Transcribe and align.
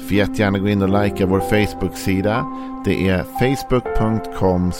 Får 0.00 0.12
jättegärna 0.12 0.58
gå 0.58 0.68
in 0.68 0.82
och 0.82 1.02
likea 1.02 1.26
vår 1.26 1.40
Facebook-sida. 1.40 2.46
Det 2.84 3.08
är 3.08 3.22
facebook.com 3.22 4.72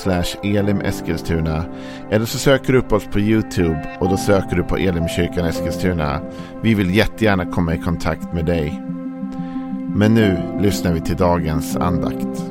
elimeskilstuna. 0.42 1.64
Eller 2.10 2.26
så 2.26 2.38
söker 2.38 2.72
du 2.72 2.78
upp 2.78 2.92
oss 2.92 3.06
på 3.06 3.20
YouTube 3.20 3.96
och 4.00 4.08
då 4.08 4.16
söker 4.16 4.56
du 4.56 4.62
på 4.62 4.76
Elimkyrkan 4.76 5.46
Eskilstuna. 5.46 6.20
Vi 6.62 6.74
vill 6.74 6.94
jättegärna 6.94 7.46
komma 7.46 7.74
i 7.74 7.78
kontakt 7.78 8.32
med 8.32 8.46
dig. 8.46 8.82
Men 9.94 10.14
nu 10.14 10.58
lyssnar 10.60 10.92
vi 10.92 11.00
till 11.00 11.16
dagens 11.16 11.76
andakt. 11.76 12.44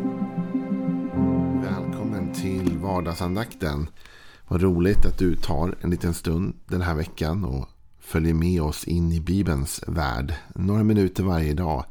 Välkommen 1.64 2.34
till 2.34 2.78
vardagsandakten. 2.78 3.88
Vad 4.48 4.62
roligt 4.62 5.06
att 5.06 5.18
du 5.18 5.36
tar 5.36 5.76
en 5.82 5.90
liten 5.90 6.14
stund 6.14 6.56
den 6.68 6.82
här 6.82 6.96
veckan 6.96 7.46
och 7.46 7.70
följer 8.00 8.34
med 8.34 8.62
oss 8.62 8.84
in 8.84 9.12
i 9.12 9.20
Bibelns 9.20 9.84
värld. 9.88 10.34
Några 10.56 10.84
minuter 10.84 11.24
varje 11.24 11.54
dag 11.54 11.86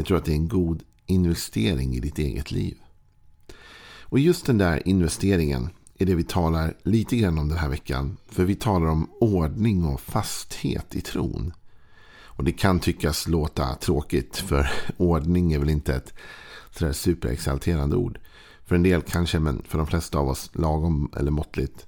jag 0.00 0.06
tror 0.06 0.18
att 0.18 0.24
det 0.24 0.32
är 0.32 0.36
en 0.36 0.48
god 0.48 0.82
investering 1.06 1.96
i 1.96 2.00
ditt 2.00 2.18
eget 2.18 2.50
liv. 2.50 2.78
Och 4.00 4.18
just 4.18 4.46
den 4.46 4.58
där 4.58 4.88
investeringen 4.88 5.70
är 5.98 6.06
det 6.06 6.14
vi 6.14 6.24
talar 6.24 6.74
lite 6.82 7.16
grann 7.16 7.38
om 7.38 7.48
den 7.48 7.58
här 7.58 7.68
veckan. 7.68 8.16
För 8.26 8.44
vi 8.44 8.54
talar 8.54 8.86
om 8.86 9.10
ordning 9.20 9.84
och 9.84 10.00
fasthet 10.00 10.94
i 10.94 11.00
tron. 11.00 11.52
Och 12.22 12.44
det 12.44 12.52
kan 12.52 12.80
tyckas 12.80 13.28
låta 13.28 13.74
tråkigt 13.74 14.36
för 14.36 14.70
ordning 14.96 15.52
är 15.52 15.58
väl 15.58 15.70
inte 15.70 15.94
ett 15.94 16.14
sådär 16.70 16.92
superexalterande 16.92 17.96
ord. 17.96 18.18
För 18.64 18.74
en 18.74 18.82
del 18.82 19.02
kanske, 19.02 19.38
men 19.38 19.62
för 19.68 19.78
de 19.78 19.86
flesta 19.86 20.18
av 20.18 20.28
oss 20.28 20.50
lagom 20.52 21.12
eller 21.16 21.30
måttligt. 21.30 21.86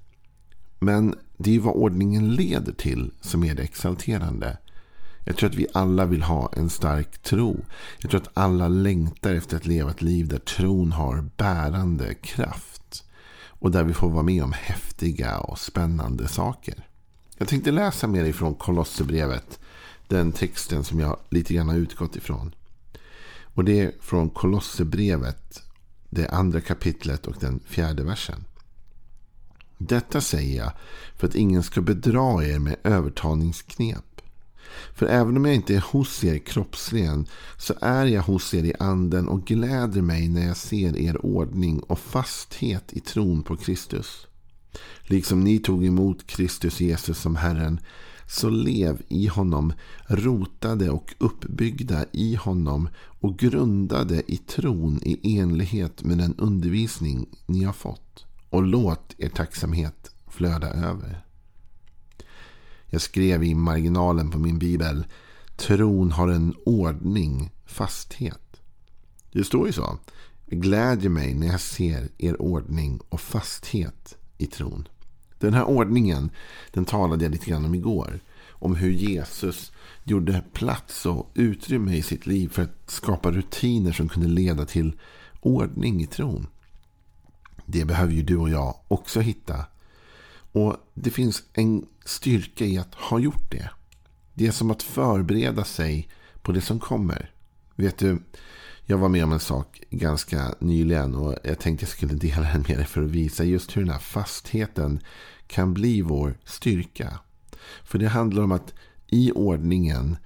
Men 0.79 1.15
det 1.37 1.49
är 1.49 1.53
ju 1.53 1.59
vad 1.59 1.75
ordningen 1.75 2.35
leder 2.35 2.73
till 2.73 3.11
som 3.21 3.43
är 3.43 3.55
det 3.55 3.63
exalterande. 3.63 4.57
Jag 5.25 5.37
tror 5.37 5.49
att 5.49 5.55
vi 5.55 5.67
alla 5.73 6.05
vill 6.05 6.23
ha 6.23 6.53
en 6.53 6.69
stark 6.69 7.21
tro. 7.21 7.65
Jag 7.99 8.11
tror 8.11 8.21
att 8.21 8.31
alla 8.33 8.67
längtar 8.67 9.33
efter 9.33 9.57
att 9.57 9.65
leva 9.65 9.91
ett 9.91 10.01
liv 10.01 10.27
där 10.27 10.39
tron 10.39 10.91
har 10.91 11.29
bärande 11.37 12.13
kraft. 12.13 13.03
Och 13.45 13.71
där 13.71 13.83
vi 13.83 13.93
får 13.93 14.09
vara 14.09 14.23
med 14.23 14.43
om 14.43 14.53
häftiga 14.53 15.39
och 15.39 15.59
spännande 15.59 16.27
saker. 16.27 16.87
Jag 17.37 17.47
tänkte 17.47 17.71
läsa 17.71 18.07
mer 18.07 18.23
ifrån 18.23 18.55
Kolosserbrevet. 18.55 19.59
Den 20.07 20.31
texten 20.31 20.83
som 20.83 20.99
jag 20.99 21.19
lite 21.29 21.53
grann 21.53 21.69
har 21.69 21.75
utgått 21.75 22.15
ifrån. 22.15 22.55
Och 23.43 23.65
det 23.65 23.79
är 23.79 23.91
från 24.01 24.29
Kolosserbrevet. 24.29 25.63
Det 26.09 26.27
andra 26.27 26.61
kapitlet 26.61 27.27
och 27.27 27.35
den 27.39 27.59
fjärde 27.65 28.03
versen. 28.03 28.45
Detta 29.77 30.21
säger 30.21 30.57
jag 30.57 30.71
för 31.15 31.27
att 31.27 31.35
ingen 31.35 31.63
ska 31.63 31.81
bedra 31.81 32.45
er 32.45 32.59
med 32.59 32.75
övertalningsknep. 32.83 34.12
För 34.95 35.05
även 35.05 35.37
om 35.37 35.45
jag 35.45 35.55
inte 35.55 35.75
är 35.75 35.83
hos 35.91 36.23
er 36.23 36.37
kroppsligen 36.37 37.25
så 37.57 37.73
är 37.81 38.05
jag 38.05 38.21
hos 38.21 38.53
er 38.53 38.63
i 38.63 38.73
anden 38.79 39.27
och 39.27 39.45
gläder 39.45 40.01
mig 40.01 40.29
när 40.29 40.47
jag 40.47 40.57
ser 40.57 40.97
er 40.97 41.25
ordning 41.25 41.79
och 41.79 41.99
fasthet 41.99 42.93
i 42.93 42.99
tron 42.99 43.43
på 43.43 43.57
Kristus. 43.57 44.27
Liksom 45.03 45.43
ni 45.43 45.59
tog 45.59 45.85
emot 45.85 46.27
Kristus 46.27 46.79
Jesus 46.79 47.17
som 47.17 47.35
Herren 47.35 47.79
så 48.27 48.49
lev 48.49 49.01
i 49.07 49.27
honom, 49.27 49.73
rotade 50.07 50.89
och 50.89 51.13
uppbyggda 51.17 52.05
i 52.11 52.35
honom 52.35 52.89
och 52.97 53.39
grundade 53.39 54.31
i 54.31 54.37
tron 54.37 54.99
i 55.03 55.37
enlighet 55.37 56.03
med 56.03 56.17
den 56.17 56.35
undervisning 56.37 57.29
ni 57.45 57.63
har 57.63 57.73
fått. 57.73 58.25
Och 58.49 58.63
låt 58.63 59.15
er 59.17 59.29
tacksamhet 59.29 60.11
flöda 60.27 60.67
över. 60.67 61.22
Jag 62.93 63.01
skrev 63.01 63.43
i 63.43 63.55
marginalen 63.55 64.31
på 64.31 64.39
min 64.39 64.59
bibel. 64.59 65.05
Tron 65.55 66.11
har 66.11 66.27
en 66.27 66.55
ordning, 66.65 67.51
fasthet. 67.65 68.61
Det 69.31 69.43
står 69.43 69.67
ju 69.67 69.73
så. 69.73 69.97
Jag 70.45 70.61
glädjer 70.61 71.09
mig 71.09 71.33
när 71.33 71.47
jag 71.47 71.61
ser 71.61 72.09
er 72.17 72.41
ordning 72.41 72.99
och 73.09 73.21
fasthet 73.21 74.17
i 74.37 74.45
tron. 74.45 74.87
Den 75.39 75.53
här 75.53 75.63
ordningen 75.63 76.29
den 76.71 76.85
talade 76.85 77.25
jag 77.25 77.31
lite 77.31 77.49
grann 77.49 77.65
om 77.65 77.75
igår. 77.75 78.19
Om 78.49 78.75
hur 78.75 78.91
Jesus 78.91 79.71
gjorde 80.03 80.43
plats 80.53 81.05
och 81.05 81.31
utrymme 81.33 81.95
i 81.95 82.01
sitt 82.01 82.25
liv 82.25 82.49
för 82.49 82.61
att 82.61 82.83
skapa 82.87 83.31
rutiner 83.31 83.91
som 83.91 84.09
kunde 84.09 84.27
leda 84.29 84.65
till 84.65 84.99
ordning 85.41 86.01
i 86.01 86.07
tron. 86.07 86.47
Det 87.65 87.85
behöver 87.85 88.13
ju 88.13 88.23
du 88.23 88.37
och 88.37 88.49
jag 88.49 88.75
också 88.87 89.19
hitta 89.19 89.65
och 90.53 90.77
det 90.93 91.09
finns 91.09 91.43
en 91.53 91.85
styrka 92.05 92.65
i 92.65 92.77
att 92.77 92.95
ha 92.95 93.19
gjort 93.19 93.51
det. 93.51 93.69
Det 94.33 94.47
är 94.47 94.51
som 94.51 94.71
att 94.71 94.83
förbereda 94.83 95.63
sig 95.63 96.09
på 96.41 96.51
det 96.51 96.61
som 96.61 96.79
kommer. 96.79 97.31
Vet 97.75 97.97
du, 97.97 98.21
jag 98.85 98.97
var 98.97 99.09
med 99.09 99.23
om 99.23 99.31
en 99.31 99.39
sak 99.39 99.81
ganska 99.89 100.55
nyligen 100.59 101.15
och 101.15 101.35
jag 101.43 101.59
tänkte 101.59 101.83
jag 101.83 101.89
skulle 101.89 102.13
dela 102.13 102.41
den 102.41 102.65
med 102.67 102.77
dig 102.77 102.85
för 102.85 103.03
att 103.03 103.09
visa 103.09 103.43
just 103.43 103.77
hur 103.77 103.81
den 103.81 103.91
här 103.91 103.99
fastheten 103.99 104.99
kan 105.47 105.73
bli 105.73 106.01
vår 106.01 106.37
styrka. 106.45 107.19
För 107.83 107.99
det 107.99 108.07
handlar 108.07 108.43
om 108.43 108.51
att 108.51 108.73
i 109.07 109.31
ordningen 109.31 110.17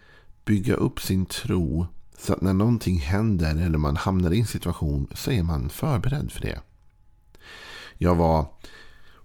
bygga 0.45 0.73
upp 0.73 1.01
sin 1.01 1.25
tro 1.25 1.87
så 2.17 2.33
att 2.33 2.41
när 2.41 2.53
någonting 2.53 2.99
händer 2.99 3.55
eller 3.55 3.77
man 3.77 3.95
hamnar 3.95 4.31
i 4.31 4.39
en 4.39 4.47
situation 4.47 5.07
så 5.13 5.31
är 5.31 5.43
man 5.43 5.69
förberedd 5.69 6.31
för 6.31 6.41
det. 6.41 6.59
Jag 7.97 8.15
var 8.15 8.45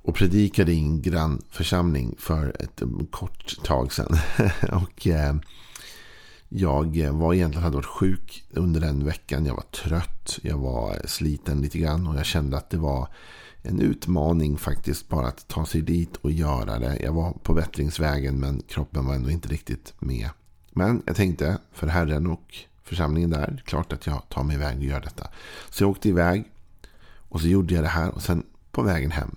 och 0.02 0.14
predikade 0.14 0.72
i 0.72 0.78
en 0.78 1.02
grannförsamling 1.02 2.14
för 2.18 2.56
ett 2.58 2.82
eh, 2.82 2.88
kort 3.10 3.64
tag 3.64 3.92
sedan. 3.92 4.16
och 4.72 5.06
eh, 5.06 5.34
jag 6.48 6.98
eh, 6.98 7.18
var 7.18 7.34
egentligen 7.34 7.64
hade 7.64 7.76
varit 7.76 7.86
sjuk 7.86 8.44
under 8.50 8.80
den 8.80 9.04
veckan. 9.04 9.46
Jag 9.46 9.54
var 9.54 9.62
trött. 9.62 10.38
Jag 10.42 10.58
var 10.58 11.06
sliten 11.06 11.60
lite 11.60 11.78
grann. 11.78 12.06
Och 12.06 12.16
jag 12.16 12.26
kände 12.26 12.56
att 12.56 12.70
det 12.70 12.76
var 12.76 13.08
en 13.62 13.80
utmaning 13.80 14.56
faktiskt 14.56 15.08
bara 15.08 15.26
att 15.26 15.48
ta 15.48 15.66
sig 15.66 15.82
dit 15.82 16.16
och 16.16 16.30
göra 16.30 16.78
det. 16.78 16.98
Jag 17.02 17.12
var 17.12 17.32
på 17.32 17.54
bättringsvägen 17.54 18.40
men 18.40 18.62
kroppen 18.68 19.06
var 19.06 19.14
ändå 19.14 19.30
inte 19.30 19.48
riktigt 19.48 19.94
med. 19.98 20.28
Men 20.70 21.02
jag 21.06 21.16
tänkte 21.16 21.58
för 21.72 21.86
Herren 21.86 22.26
och 22.26 22.56
församlingen 22.82 23.30
där. 23.30 23.62
Klart 23.66 23.92
att 23.92 24.06
jag 24.06 24.28
tar 24.28 24.42
mig 24.42 24.56
iväg 24.56 24.78
och 24.78 24.84
gör 24.84 25.00
detta. 25.00 25.28
Så 25.70 25.82
jag 25.82 25.90
åkte 25.90 26.08
iväg. 26.08 26.44
Och 27.28 27.40
så 27.40 27.46
gjorde 27.46 27.74
jag 27.74 27.84
det 27.84 27.88
här. 27.88 28.14
Och 28.14 28.22
sen 28.22 28.42
på 28.70 28.82
vägen 28.82 29.10
hem 29.10 29.36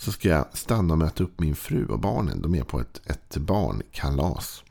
så 0.00 0.12
ska 0.12 0.28
jag 0.28 0.46
stanna 0.52 0.94
och 0.94 0.98
möta 0.98 1.24
upp 1.24 1.40
min 1.40 1.56
fru 1.56 1.86
och 1.86 2.00
barnen. 2.00 2.42
De 2.42 2.54
är 2.54 2.64
på 2.64 2.80
ett, 2.80 3.00
ett 3.04 3.36
barnkalas. 3.36 4.62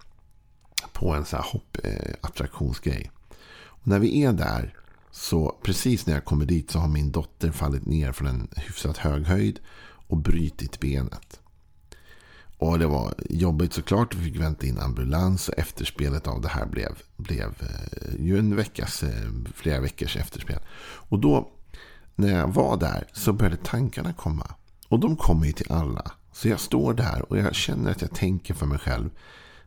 På 0.94 1.14
en 1.14 1.26
så 1.26 1.36
här 1.36 1.44
hoppattraktionsgrej. 1.44 3.12
Och 3.66 3.88
när 3.88 4.00
vi 4.00 4.24
är 4.24 4.34
där 4.34 4.78
så 5.12 5.60
precis 5.64 6.06
när 6.06 6.14
jag 6.14 6.26
kommer 6.26 6.46
dit 6.46 6.72
så 6.72 6.80
har 6.80 6.88
min 6.88 7.12
dotter 7.12 7.52
fallit 7.52 7.86
ner 7.86 8.12
från 8.12 8.28
en 8.28 8.48
hyfsat 8.56 8.98
hög 8.98 9.26
höjd 9.26 9.60
och 10.08 10.18
brytit 10.18 10.80
benet. 10.80 11.40
Och 12.58 12.80
det 12.80 12.88
var 12.88 13.14
jobbigt 13.30 13.74
såklart. 13.74 14.16
Vi 14.16 14.24
fick 14.24 14.42
vänta 14.42 14.68
in 14.68 14.80
ambulans 14.80 15.50
och 15.50 15.58
efterspelet 15.58 16.28
av 16.28 16.42
det 16.42 16.50
här 16.50 16.66
blev, 16.66 16.98
blev 17.18 17.56
eh, 17.60 18.26
ju 18.26 18.40
en 18.40 18.56
veckas, 18.56 19.04
eh, 19.04 19.32
flera 19.56 19.82
veckors 19.82 20.18
efterspel. 20.18 20.60
Och 20.82 21.20
då 21.20 21.52
när 22.16 22.36
jag 22.40 22.48
var 22.48 22.78
där 22.78 23.08
så 23.14 23.34
började 23.34 23.58
tankarna 23.58 24.14
komma. 24.14 24.56
Och 24.90 25.00
de 25.00 25.16
kommer 25.16 25.46
ju 25.46 25.52
till 25.52 25.72
alla. 25.72 26.12
Så 26.32 26.48
jag 26.48 26.60
står 26.60 26.94
där 26.94 27.26
och 27.30 27.38
jag 27.38 27.56
känner 27.56 27.92
att 27.92 28.02
jag 28.02 28.16
tänker 28.16 28.54
för 28.54 28.66
mig 28.66 28.80
själv. 28.80 29.10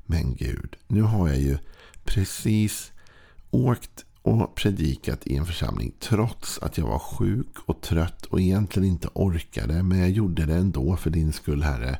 Men 0.06 0.34
Gud, 0.34 0.76
nu 0.86 1.02
har 1.02 1.28
jag 1.28 1.38
ju 1.38 1.58
precis 2.04 2.92
åkt 3.50 4.04
och 4.22 4.54
predikat 4.54 5.26
i 5.26 5.36
en 5.36 5.46
församling. 5.46 5.92
Trots 6.00 6.58
att 6.58 6.78
jag 6.78 6.86
var 6.86 6.98
sjuk 6.98 7.56
och 7.66 7.80
trött 7.80 8.24
och 8.26 8.40
egentligen 8.40 8.88
inte 8.88 9.08
orkade. 9.14 9.82
Men 9.82 9.98
jag 9.98 10.10
gjorde 10.10 10.46
det 10.46 10.54
ändå 10.54 10.96
för 10.96 11.10
din 11.10 11.32
skull 11.32 11.62
Herre. 11.62 11.98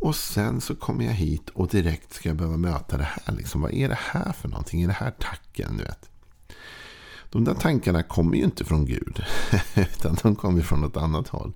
Och 0.00 0.16
sen 0.16 0.60
så 0.60 0.74
kommer 0.74 1.04
jag 1.04 1.12
hit 1.12 1.48
och 1.48 1.68
direkt 1.68 2.12
ska 2.12 2.28
jag 2.28 2.36
behöva 2.36 2.56
möta 2.56 2.96
det 2.96 3.04
här. 3.04 3.34
Liksom, 3.34 3.60
vad 3.60 3.72
är 3.72 3.88
det 3.88 3.98
här 4.00 4.32
för 4.32 4.48
någonting? 4.48 4.82
Är 4.82 4.86
det 4.86 4.92
här 4.92 5.10
tacken? 5.10 5.76
Du 5.76 5.84
vet? 5.84 6.10
De 7.30 7.44
där 7.44 7.54
tankarna 7.54 8.02
kommer 8.02 8.36
ju 8.36 8.44
inte 8.44 8.64
från 8.64 8.86
Gud. 8.86 9.24
Utan 9.74 10.16
de 10.22 10.36
kommer 10.36 10.62
från 10.62 10.80
något 10.80 10.96
annat 10.96 11.28
håll. 11.28 11.52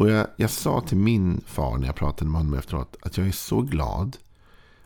Och 0.00 0.10
jag, 0.10 0.26
jag 0.36 0.50
sa 0.50 0.80
till 0.80 0.96
min 0.96 1.40
far 1.46 1.78
när 1.78 1.86
jag 1.86 1.96
pratade 1.96 2.30
med 2.30 2.40
honom 2.40 2.58
efteråt 2.58 2.96
att 3.02 3.16
jag 3.16 3.26
är 3.26 3.32
så 3.32 3.62
glad 3.62 4.16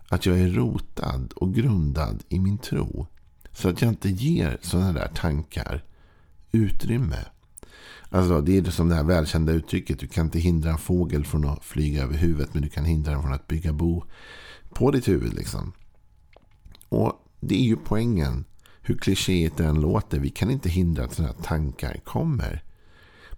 att 0.09 0.27
jag 0.27 0.41
är 0.41 0.49
rotad 0.49 1.33
och 1.37 1.55
grundad 1.55 2.23
i 2.29 2.39
min 2.39 2.59
tro. 2.59 3.07
Så 3.53 3.69
att 3.69 3.83
jag 3.83 3.89
inte 3.89 4.09
ger 4.09 4.59
sådana 4.63 4.93
där 4.93 5.09
tankar 5.15 5.85
utrymme. 6.53 7.19
Alltså, 8.09 8.41
det 8.41 8.57
är 8.57 8.71
som 8.71 8.89
det 8.89 8.95
här 8.95 9.05
välkända 9.05 9.53
uttrycket. 9.53 9.99
Du 9.99 10.07
kan 10.07 10.27
inte 10.27 10.39
hindra 10.39 10.71
en 10.71 10.79
fågel 10.79 11.25
från 11.25 11.49
att 11.49 11.65
flyga 11.65 12.03
över 12.03 12.17
huvudet. 12.17 12.55
Men 12.55 12.63
du 12.63 12.69
kan 12.69 12.85
hindra 12.85 13.13
den 13.13 13.23
från 13.23 13.33
att 13.33 13.49
bygga 13.49 13.73
bo 13.73 14.05
på 14.71 14.91
ditt 14.91 15.09
huvud. 15.09 15.35
Liksom. 15.35 15.73
Och 16.89 17.13
det 17.41 17.55
är 17.55 17.65
ju 17.65 17.77
poängen. 17.77 18.45
Hur 18.81 18.99
klichéigt 18.99 19.57
det 19.57 19.65
än 19.65 19.81
låter. 19.81 20.19
Vi 20.19 20.31
kan 20.31 20.51
inte 20.51 20.69
hindra 20.69 21.05
att 21.05 21.15
sådana 21.15 21.35
här 21.37 21.43
tankar 21.43 22.01
kommer. 22.05 22.64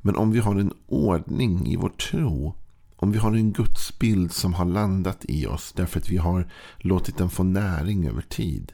Men 0.06 0.16
om 0.16 0.30
vi 0.30 0.38
har 0.38 0.56
en 0.56 0.72
ordning 0.86 1.66
i 1.66 1.76
vår 1.76 1.88
tro. 1.88 2.54
Om 2.96 3.12
vi 3.12 3.18
har 3.18 3.32
en 3.32 3.52
gudsbild 3.52 4.32
som 4.32 4.54
har 4.54 4.64
landat 4.64 5.24
i 5.28 5.46
oss. 5.46 5.72
Därför 5.76 6.00
att 6.00 6.08
vi 6.08 6.16
har 6.16 6.50
låtit 6.78 7.18
den 7.18 7.30
få 7.30 7.42
näring 7.42 8.08
över 8.08 8.22
tid. 8.22 8.72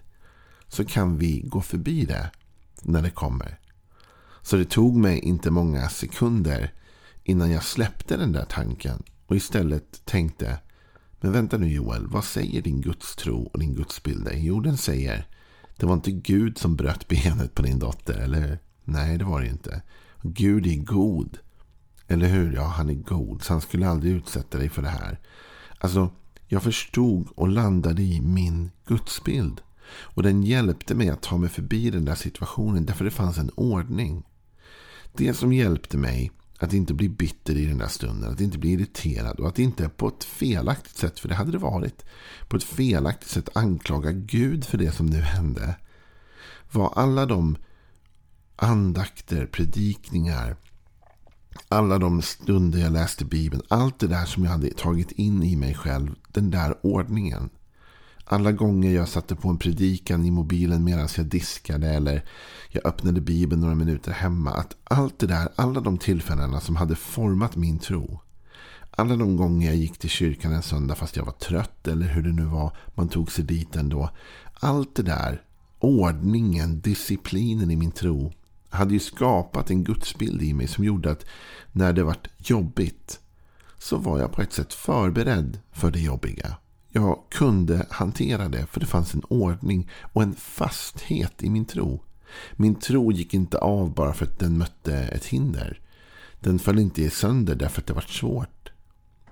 Så 0.69 0.85
kan 0.85 1.19
vi 1.19 1.41
gå 1.41 1.61
förbi 1.61 2.05
det 2.05 2.31
när 2.83 3.03
det 3.03 3.11
kommer. 3.11 3.59
Så 4.43 4.57
det 4.57 4.65
tog 4.65 4.97
mig 4.97 5.19
inte 5.19 5.51
många 5.51 5.89
sekunder 5.89 6.73
innan 7.25 7.51
jag 7.51 7.65
släppte 7.65 8.17
den 8.17 8.33
där 8.33 8.45
tanken. 8.45 9.03
Och 9.27 9.37
istället 9.37 10.05
tänkte. 10.05 10.59
Men 11.21 11.33
vänta 11.33 11.59
nu 11.59 11.69
Joel. 11.69 12.07
Vad 12.07 12.25
säger 12.25 12.63
din 12.63 12.81
gudstro 12.81 13.51
och 13.53 13.59
din 13.59 13.75
gudsbild 13.75 14.25
dig? 14.25 14.47
Jo 14.47 14.61
den 14.61 14.77
säger. 14.77 15.27
Det 15.77 15.87
var 15.87 15.95
inte 15.95 16.13
Gud 16.13 16.59
som 16.59 16.77
bröt 16.77 17.09
benet 17.09 17.55
på 17.55 17.63
din 17.63 17.79
dotter. 17.79 18.19
Eller 18.19 18.59
Nej 18.85 19.19
det 19.19 19.25
var 19.25 19.41
det 19.41 19.49
inte. 19.49 19.83
Gud 20.23 20.67
är 20.67 20.77
god. 20.77 21.39
Eller 22.09 22.29
hur? 22.29 22.55
Ja, 22.55 22.67
han 22.67 22.91
är 22.91 22.95
god. 22.95 23.43
Så 23.43 23.53
han 23.53 23.61
skulle 23.61 23.89
aldrig 23.89 24.13
utsätta 24.13 24.59
dig 24.59 24.69
för 24.69 24.83
det 24.83 24.89
här. 24.89 25.21
Alltså, 25.79 26.11
jag 26.47 26.63
förstod 26.63 27.29
och 27.35 27.49
landade 27.49 28.03
i 28.03 28.21
min 28.21 28.71
gudsbild. 28.87 29.61
Och 30.01 30.23
den 30.23 30.43
hjälpte 30.43 30.95
mig 30.95 31.09
att 31.09 31.23
ta 31.23 31.39
mig 31.39 31.49
förbi 31.49 31.91
den 31.91 32.05
där 32.05 32.15
situationen. 32.15 32.87
Därför 32.87 33.05
det 33.05 33.11
fanns 33.11 33.39
en 33.39 33.51
ordning. 33.55 34.23
Det 35.13 35.35
som 35.35 35.53
hjälpte 35.53 35.97
mig 35.97 36.33
att 36.59 36.73
inte 36.73 36.95
bli 36.95 37.09
bitter 37.09 37.57
i 37.57 37.67
den 37.67 37.79
där 37.79 37.89
stunden. 37.89 38.33
Att 38.33 38.41
inte 38.41 38.59
bli 38.59 38.73
irriterad. 38.73 39.41
Och 39.41 39.49
att 39.49 39.59
inte 39.59 39.89
på 39.89 40.09
ett 40.09 40.25
felaktigt 40.25 40.97
sätt, 40.97 41.21
för 41.21 41.29
det 41.29 41.35
hade 41.35 41.53
det 41.53 41.59
varit. 41.59 42.05
På 42.49 42.57
ett 42.57 42.65
felaktigt 42.65 43.31
sätt 43.31 43.57
anklaga 43.57 44.13
Gud 44.13 44.65
för 44.65 44.79
det 44.79 44.93
som 44.93 45.07
nu 45.07 45.21
hände. 45.21 45.77
Var 46.73 46.93
alla 46.97 47.27
de 47.27 47.57
andakter, 48.63 49.47
predikningar, 49.47 50.57
alla 51.69 51.99
de 51.99 52.23
stunder 52.23 52.79
jag 52.79 52.93
läste 52.93 53.25
Bibeln. 53.25 53.63
Allt 53.69 53.99
det 53.99 54.07
där 54.07 54.25
som 54.25 54.45
jag 54.45 54.51
hade 54.51 54.71
tagit 54.71 55.13
in 55.13 55.43
i 55.43 55.57
mig 55.57 55.75
själv. 55.75 56.15
Den 56.29 56.51
där 56.51 56.75
ordningen. 56.83 57.51
Alla 58.25 58.53
gånger 58.53 58.91
jag 58.91 59.09
satte 59.09 59.37
på 59.37 59.49
en 59.49 59.59
predikan 59.59 60.25
i 60.25 60.31
mobilen 60.31 60.85
medan 60.85 61.09
jag 61.17 61.27
diskade. 61.27 61.89
Eller 61.89 62.25
jag 62.71 62.87
öppnade 62.87 63.21
Bibeln 63.21 63.61
några 63.61 63.75
minuter 63.75 64.13
hemma. 64.13 64.51
Att 64.51 64.77
allt 64.85 65.19
det 65.19 65.27
där, 65.27 65.49
alla 65.57 65.81
de 65.81 65.99
tillfällena 65.99 66.61
som 66.61 66.77
hade 66.77 66.97
format 66.97 67.57
min 67.57 67.79
tro. 67.79 68.21
Alla 68.91 69.17
de 69.17 69.37
gånger 69.37 69.67
jag 69.67 69.77
gick 69.77 69.99
till 69.99 70.11
kyrkan 70.11 70.53
en 70.53 70.63
söndag 70.63 70.95
fast 70.95 71.17
jag 71.17 71.25
var 71.25 71.33
trött. 71.33 71.89
Eller 71.89 72.07
hur 72.07 72.23
det 72.23 72.33
nu 72.33 72.45
var. 72.45 72.77
Man 72.95 73.09
tog 73.09 73.33
sig 73.33 73.45
dit 73.45 73.77
ändå. 73.77 74.11
Allt 74.53 74.95
det 74.95 75.03
där. 75.03 75.43
Ordningen, 75.79 76.81
disciplinen 76.81 77.71
i 77.71 77.77
min 77.77 77.93
tro 77.93 78.33
hade 78.73 78.95
ju 78.95 79.01
skapat 79.01 79.71
en 79.71 79.85
gudsbild 79.85 80.43
i 80.43 80.55
mig 80.55 80.69
som 80.69 80.85
gjorde 80.85 81.11
att 81.11 81.27
när 81.73 81.93
det 81.93 82.05
vart 82.05 82.29
jobbigt 82.39 83.21
så 83.79 83.97
var 83.97 84.19
jag 84.19 84.33
på 84.33 84.43
ett 84.43 84.53
sätt 84.53 84.73
förberedd 84.75 85.61
för 85.73 85.91
det 85.91 86.01
jobbiga. 86.01 86.57
Jag 86.89 87.19
kunde 87.31 87.87
hantera 87.91 88.49
det 88.49 88.67
för 88.67 88.81
det 88.81 88.87
fanns 88.87 89.15
en 89.15 89.23
ordning 89.29 89.91
och 90.13 90.23
en 90.23 90.35
fasthet 90.35 91.43
i 91.43 91.51
min 91.51 91.65
tro. 91.65 92.03
Min 92.53 92.75
tro 92.75 93.13
gick 93.13 93.35
inte 93.35 93.59
av 93.59 93.95
bara 93.95 94.13
för 94.13 94.27
att 94.27 94.39
den 94.39 94.59
mötte 94.59 94.95
ett 94.97 95.25
hinder. 95.25 95.81
Den 96.41 96.59
föll 96.59 96.79
inte 96.79 97.11
sönder 97.11 97.55
därför 97.55 97.81
att 97.81 97.87
det 97.87 97.93
var 97.93 98.01
svårt. 98.01 98.73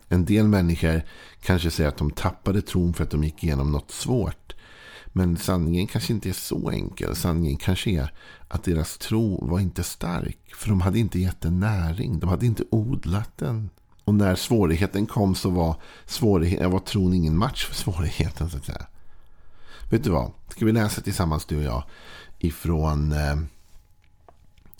En 0.08 0.24
del 0.24 0.48
människor 0.48 1.02
kanske 1.42 1.70
säger 1.70 1.88
att 1.88 1.96
de 1.96 2.10
tappade 2.10 2.62
tron 2.62 2.94
för 2.94 3.04
att 3.04 3.10
de 3.10 3.24
gick 3.24 3.44
igenom 3.44 3.72
något 3.72 3.90
svårt. 3.90 4.54
Men 5.12 5.36
sanningen 5.36 5.86
kanske 5.86 6.12
inte 6.12 6.28
är 6.28 6.32
så 6.32 6.70
enkel. 6.70 7.16
Sanningen 7.16 7.56
kanske 7.56 7.90
är 7.90 8.12
att 8.48 8.64
deras 8.64 8.98
tro 8.98 9.46
var 9.46 9.60
inte 9.60 9.82
stark. 9.82 10.38
För 10.54 10.68
de 10.68 10.80
hade 10.80 10.98
inte 10.98 11.20
gett 11.20 11.40
den 11.40 11.60
näring. 11.60 12.18
De 12.18 12.30
hade 12.30 12.46
inte 12.46 12.64
odlat 12.70 13.30
den. 13.36 13.70
Och 14.04 14.14
när 14.14 14.34
svårigheten 14.34 15.06
kom 15.06 15.34
så 15.34 15.50
var, 15.50 15.76
svårighet, 16.06 16.60
eh, 16.60 16.70
var 16.70 16.78
tron 16.78 17.14
ingen 17.14 17.38
match 17.38 17.66
för 17.66 17.74
svårigheten. 17.74 18.50
så 18.50 18.56
att 18.56 18.64
säga. 18.64 18.86
Vet 19.90 20.04
du 20.04 20.10
vad? 20.10 20.32
Ska 20.48 20.64
vi 20.64 20.72
läsa 20.72 21.00
tillsammans 21.00 21.44
du 21.44 21.56
och 21.56 21.62
jag. 21.62 21.84
Ifrån 22.38 23.12
eh, 23.12 23.36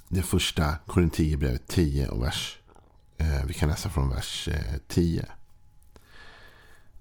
det 0.08 0.22
första 0.22 0.74
Korinthierbrevet 0.86 1.68
10 1.68 2.08
och 2.08 2.22
vers. 2.22 2.58
Eh, 3.18 3.44
vi 3.46 3.54
kan 3.54 3.68
läsa 3.68 3.88
från 3.88 4.10
vers 4.10 4.48
eh, 4.48 4.78
10. 4.88 5.26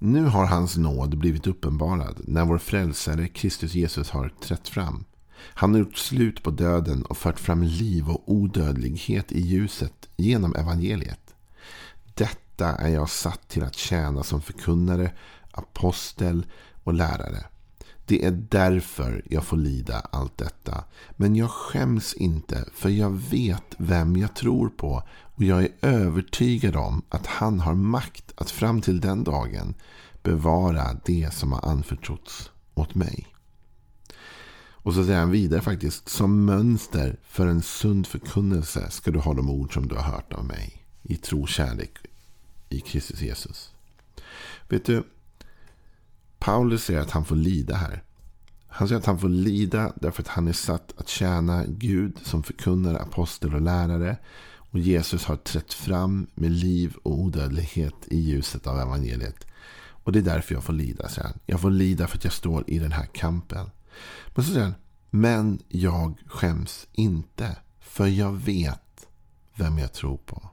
Nu 0.01 0.25
har 0.25 0.45
hans 0.45 0.77
nåd 0.77 1.17
blivit 1.17 1.47
uppenbarad 1.47 2.21
när 2.27 2.45
vår 2.45 2.57
frälsare 2.57 3.27
Kristus 3.27 3.73
Jesus 3.73 4.09
har 4.09 4.29
trätt 4.29 4.67
fram. 4.67 5.05
Han 5.37 5.71
har 5.71 5.79
gjort 5.79 5.97
slut 5.97 6.43
på 6.43 6.51
döden 6.51 7.03
och 7.03 7.17
fört 7.17 7.39
fram 7.39 7.63
liv 7.63 8.09
och 8.09 8.23
odödlighet 8.31 9.31
i 9.31 9.41
ljuset 9.41 10.09
genom 10.17 10.55
evangeliet. 10.55 11.35
Detta 12.13 12.67
är 12.67 12.89
jag 12.89 13.09
satt 13.09 13.47
till 13.47 13.63
att 13.63 13.75
tjäna 13.75 14.23
som 14.23 14.41
förkunnare, 14.41 15.11
apostel 15.51 16.45
och 16.83 16.93
lärare. 16.93 17.45
Det 18.09 18.25
är 18.25 18.31
därför 18.49 19.21
jag 19.29 19.43
får 19.43 19.57
lida 19.57 19.99
allt 19.99 20.37
detta. 20.37 20.83
Men 21.11 21.35
jag 21.35 21.49
skäms 21.49 22.13
inte 22.13 22.65
för 22.73 22.89
jag 22.89 23.11
vet 23.11 23.75
vem 23.77 24.17
jag 24.17 24.35
tror 24.35 24.69
på 24.69 25.03
och 25.35 25.43
jag 25.43 25.63
är 25.63 25.71
övertygad 25.81 26.75
om 26.75 27.01
att 27.09 27.25
han 27.27 27.59
har 27.59 27.75
makt 27.75 28.33
att 28.35 28.51
fram 28.51 28.81
till 28.81 29.01
den 29.01 29.23
dagen 29.23 29.73
bevara 30.23 30.99
det 31.05 31.33
som 31.33 31.51
har 31.51 31.69
anförtrotts 31.69 32.51
åt 32.73 32.95
mig. 32.95 33.27
Och 34.71 34.93
så 34.93 35.05
säger 35.05 35.19
han 35.19 35.31
vidare 35.31 35.61
faktiskt. 35.61 36.09
Som 36.09 36.45
mönster 36.45 37.17
för 37.23 37.47
en 37.47 37.61
sund 37.61 38.07
förkunnelse 38.07 38.91
ska 38.91 39.11
du 39.11 39.19
ha 39.19 39.33
de 39.33 39.49
ord 39.49 39.73
som 39.73 39.87
du 39.87 39.95
har 39.95 40.11
hört 40.11 40.33
av 40.33 40.45
mig. 40.45 40.85
I 41.03 41.15
tro, 41.15 41.47
kärlek 41.47 41.97
i 42.69 42.79
Kristus 42.79 43.21
Jesus. 43.21 43.73
Vet 44.69 44.85
du. 44.85 45.03
Paulus 46.49 46.83
säger 46.83 46.99
att 46.99 47.11
han 47.11 47.25
får 47.25 47.35
lida 47.35 47.75
här. 47.75 48.03
Han 48.67 48.87
säger 48.87 48.99
att 48.99 49.05
han 49.05 49.19
får 49.19 49.29
lida 49.29 49.93
därför 49.95 50.21
att 50.23 50.27
han 50.27 50.47
är 50.47 50.53
satt 50.53 50.93
att 50.97 51.07
tjäna 51.07 51.65
Gud 51.67 52.17
som 52.23 52.43
förkunnare, 52.43 52.99
apostel 52.99 53.55
och 53.55 53.61
lärare. 53.61 54.17
Och 54.55 54.79
Jesus 54.79 55.25
har 55.25 55.35
trätt 55.35 55.73
fram 55.73 56.27
med 56.35 56.51
liv 56.51 56.95
och 57.03 57.19
odödlighet 57.19 57.95
i 58.07 58.19
ljuset 58.19 58.67
av 58.67 58.79
evangeliet. 58.79 59.47
Och 60.03 60.11
det 60.11 60.19
är 60.19 60.23
därför 60.23 60.53
jag 60.53 60.63
får 60.63 60.73
lida, 60.73 61.09
säger 61.09 61.27
han. 61.27 61.39
Jag 61.45 61.61
får 61.61 61.71
lida 61.71 62.07
för 62.07 62.17
att 62.17 62.23
jag 62.23 62.33
står 62.33 62.63
i 62.67 62.79
den 62.79 62.91
här 62.91 63.05
kampen. 63.05 63.69
Men 64.35 64.45
så 64.45 64.51
säger 64.51 64.65
han, 64.65 64.75
men 65.09 65.59
jag 65.67 66.13
skäms 66.25 66.87
inte. 66.91 67.57
För 67.79 68.07
jag 68.07 68.31
vet 68.31 69.07
vem 69.55 69.77
jag 69.77 69.93
tror 69.93 70.17
på. 70.17 70.49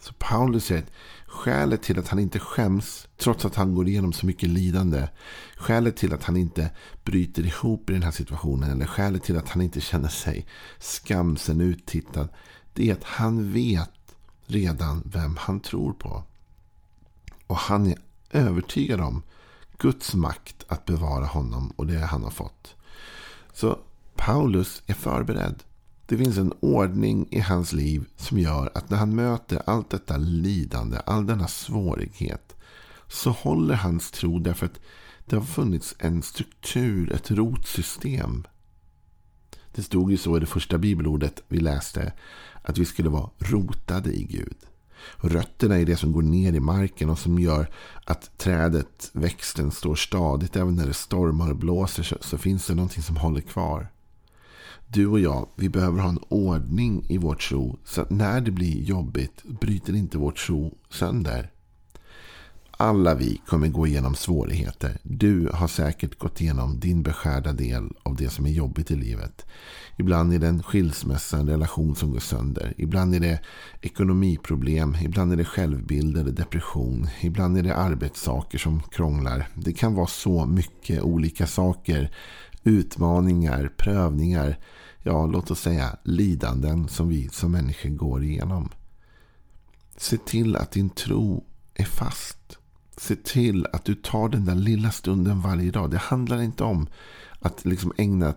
Så 0.00 0.12
Paulus 0.12 0.64
säger 0.64 0.82
att 0.82 0.90
skälet 1.26 1.82
till 1.82 1.98
att 1.98 2.08
han 2.08 2.18
inte 2.18 2.38
skäms, 2.38 3.08
trots 3.16 3.44
att 3.44 3.54
han 3.54 3.74
går 3.74 3.88
igenom 3.88 4.12
så 4.12 4.26
mycket 4.26 4.48
lidande. 4.48 5.08
Skälet 5.56 5.96
till 5.96 6.14
att 6.14 6.24
han 6.24 6.36
inte 6.36 6.70
bryter 7.04 7.46
ihop 7.46 7.90
i 7.90 7.92
den 7.92 8.02
här 8.02 8.10
situationen. 8.10 8.70
Eller 8.70 8.86
skälet 8.86 9.22
till 9.22 9.38
att 9.38 9.48
han 9.48 9.62
inte 9.62 9.80
känner 9.80 10.08
sig 10.08 10.46
skamsen 10.78 11.60
uttittad. 11.60 12.28
Det 12.72 12.90
är 12.90 12.92
att 12.92 13.04
han 13.04 13.52
vet 13.52 14.16
redan 14.46 15.02
vem 15.04 15.36
han 15.36 15.60
tror 15.60 15.92
på. 15.92 16.24
Och 17.46 17.56
han 17.56 17.86
är 17.86 17.98
övertygad 18.30 19.00
om 19.00 19.22
Guds 19.78 20.14
makt 20.14 20.64
att 20.68 20.84
bevara 20.84 21.26
honom 21.26 21.72
och 21.76 21.86
det 21.86 21.98
han 21.98 22.22
har 22.22 22.30
fått. 22.30 22.74
Så 23.52 23.78
Paulus 24.16 24.82
är 24.86 24.94
förberedd. 24.94 25.62
Det 26.10 26.18
finns 26.18 26.38
en 26.38 26.52
ordning 26.60 27.28
i 27.30 27.40
hans 27.40 27.72
liv 27.72 28.04
som 28.16 28.38
gör 28.38 28.70
att 28.74 28.90
när 28.90 28.98
han 28.98 29.14
möter 29.14 29.62
allt 29.66 29.90
detta 29.90 30.16
lidande, 30.16 30.98
all 31.06 31.26
denna 31.26 31.48
svårighet, 31.48 32.56
så 33.08 33.30
håller 33.30 33.74
hans 33.74 34.10
tro 34.10 34.38
därför 34.38 34.66
att 34.66 34.80
det 35.26 35.36
har 35.36 35.44
funnits 35.44 35.94
en 35.98 36.22
struktur, 36.22 37.12
ett 37.12 37.30
rotsystem. 37.30 38.46
Det 39.74 39.82
stod 39.82 40.10
ju 40.10 40.16
så 40.16 40.36
i 40.36 40.40
det 40.40 40.46
första 40.46 40.78
bibelordet 40.78 41.42
vi 41.48 41.60
läste 41.60 42.12
att 42.62 42.78
vi 42.78 42.84
skulle 42.84 43.08
vara 43.08 43.30
rotade 43.38 44.12
i 44.12 44.24
Gud. 44.24 44.56
Rötterna 45.16 45.78
är 45.78 45.84
det 45.84 45.96
som 45.96 46.12
går 46.12 46.22
ner 46.22 46.52
i 46.52 46.60
marken 46.60 47.10
och 47.10 47.18
som 47.18 47.38
gör 47.38 47.70
att 48.04 48.38
trädet, 48.38 49.10
växten, 49.12 49.70
står 49.70 49.94
stadigt. 49.94 50.56
Även 50.56 50.76
när 50.76 50.86
det 50.86 50.94
stormar 50.94 51.50
och 51.50 51.56
blåser 51.56 52.02
så, 52.02 52.16
så 52.20 52.38
finns 52.38 52.66
det 52.66 52.74
någonting 52.74 53.02
som 53.02 53.16
håller 53.16 53.40
kvar. 53.40 53.88
Du 54.92 55.06
och 55.06 55.20
jag, 55.20 55.48
vi 55.56 55.68
behöver 55.68 56.00
ha 56.00 56.08
en 56.08 56.18
ordning 56.28 57.06
i 57.08 57.18
vår 57.18 57.34
tro. 57.34 57.78
Så 57.84 58.00
att 58.00 58.10
när 58.10 58.40
det 58.40 58.50
blir 58.50 58.82
jobbigt 58.82 59.42
bryter 59.60 59.94
inte 59.94 60.18
vår 60.18 60.30
tro 60.30 60.74
sönder. 60.90 61.50
alla 62.70 63.14
vi 63.14 63.40
kommer 63.46 63.68
gå 63.68 63.86
igenom 63.86 64.14
svårigheter. 64.14 64.98
Du 65.02 65.50
har 65.54 65.68
säkert 65.68 66.18
gått 66.18 66.40
igenom 66.40 66.80
din 66.80 67.02
beskärda 67.02 67.52
del 67.52 67.92
av 68.02 68.16
det 68.16 68.30
som 68.30 68.46
är 68.46 68.50
jobbigt 68.50 68.90
i 68.90 68.96
livet. 68.96 69.46
Ibland 69.96 70.34
är 70.34 70.38
det 70.38 70.48
en 70.48 70.62
skilsmässa, 70.62 71.36
en 71.38 71.48
relation 71.48 71.94
som 71.94 72.10
går 72.10 72.20
sönder. 72.20 72.74
Ibland 72.76 73.14
är 73.14 73.20
det 73.20 73.40
ekonomiproblem. 73.80 74.96
Ibland 75.02 75.32
är 75.32 75.36
det 75.36 75.44
självbild 75.44 76.16
eller 76.16 76.32
depression. 76.32 77.06
Ibland 77.20 77.58
är 77.58 77.62
det 77.62 77.76
arbetssaker 77.76 78.58
som 78.58 78.82
krånglar. 78.82 79.48
Det 79.54 79.72
kan 79.72 79.94
vara 79.94 80.06
så 80.06 80.46
mycket 80.46 81.02
olika 81.02 81.46
saker. 81.46 82.10
Utmaningar, 82.64 83.72
prövningar. 83.76 84.58
Ja, 85.02 85.26
låt 85.26 85.50
oss 85.50 85.60
säga 85.60 85.96
lidanden 86.04 86.88
som 86.88 87.08
vi 87.08 87.28
som 87.28 87.52
människor 87.52 87.90
går 87.90 88.24
igenom. 88.24 88.68
Se 89.96 90.16
till 90.16 90.56
att 90.56 90.72
din 90.72 90.90
tro 90.90 91.44
är 91.74 91.84
fast. 91.84 92.58
Se 92.96 93.16
till 93.16 93.66
att 93.72 93.84
du 93.84 93.94
tar 93.94 94.28
den 94.28 94.44
där 94.44 94.54
lilla 94.54 94.90
stunden 94.90 95.40
varje 95.40 95.70
dag. 95.70 95.90
Det 95.90 95.98
handlar 95.98 96.42
inte 96.42 96.64
om 96.64 96.88
att 97.38 97.64
liksom 97.64 97.92
ägna 97.96 98.34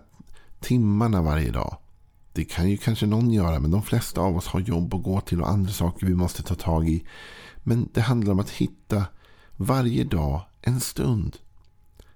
timmarna 0.60 1.22
varje 1.22 1.50
dag. 1.50 1.76
Det 2.32 2.44
kan 2.44 2.70
ju 2.70 2.76
kanske 2.76 3.06
någon 3.06 3.30
göra, 3.30 3.60
men 3.60 3.70
de 3.70 3.82
flesta 3.82 4.20
av 4.20 4.36
oss 4.36 4.46
har 4.46 4.60
jobb 4.60 4.94
att 4.94 5.02
gå 5.02 5.20
till 5.20 5.42
och 5.42 5.48
andra 5.48 5.72
saker 5.72 6.06
vi 6.06 6.14
måste 6.14 6.42
ta 6.42 6.54
tag 6.54 6.88
i. 6.88 7.04
Men 7.62 7.88
det 7.92 8.00
handlar 8.00 8.32
om 8.32 8.40
att 8.40 8.50
hitta 8.50 9.04
varje 9.56 10.04
dag 10.04 10.42
en 10.60 10.80
stund. 10.80 11.36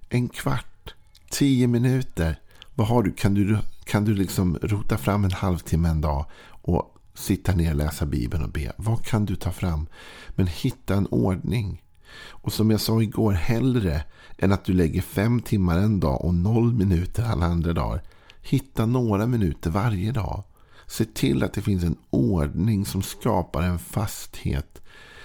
En 0.08 0.28
kvart, 0.28 0.94
tio 1.30 1.66
minuter. 1.66 2.40
Vad 2.78 2.88
har 2.88 3.02
du? 3.02 3.12
Kan 3.12 3.34
du, 3.34 3.58
kan 3.84 4.04
du 4.04 4.14
liksom 4.14 4.58
rota 4.62 4.98
fram 4.98 5.24
en 5.24 5.32
halvtimme 5.32 5.88
en 5.88 6.00
dag 6.00 6.26
och 6.50 6.94
sitta 7.14 7.54
ner 7.54 7.70
och 7.70 7.76
läsa 7.76 8.06
Bibeln 8.06 8.44
och 8.44 8.50
be? 8.50 8.72
Vad 8.76 9.04
kan 9.04 9.24
du 9.24 9.36
ta 9.36 9.52
fram? 9.52 9.86
Men 10.30 10.46
hitta 10.46 10.94
en 10.94 11.06
ordning. 11.06 11.82
Och 12.28 12.52
som 12.52 12.70
jag 12.70 12.80
sa 12.80 13.02
igår, 13.02 13.32
hellre 13.32 14.04
än 14.38 14.52
att 14.52 14.64
du 14.64 14.72
lägger 14.72 15.02
fem 15.02 15.40
timmar 15.40 15.78
en 15.78 16.00
dag 16.00 16.24
och 16.24 16.34
noll 16.34 16.72
minuter 16.72 17.24
alla 17.24 17.46
andra 17.46 17.72
dagar. 17.72 18.02
Hitta 18.42 18.86
några 18.86 19.26
minuter 19.26 19.70
varje 19.70 20.12
dag. 20.12 20.44
Se 20.86 21.04
till 21.04 21.42
att 21.42 21.52
det 21.52 21.62
finns 21.62 21.84
en 21.84 21.96
ordning 22.10 22.86
som 22.86 23.02
skapar 23.02 23.62
en 23.62 23.78
fasthet 23.78 24.82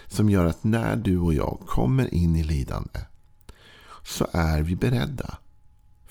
som 0.07 0.29
gör 0.29 0.45
att 0.45 0.63
när 0.63 0.95
du 0.95 1.19
och 1.19 1.33
jag 1.33 1.59
kommer 1.67 2.13
in 2.13 2.35
i 2.35 2.43
lidande 2.43 2.99
så 4.03 4.27
är 4.31 4.61
vi 4.61 4.75
beredda. 4.75 5.37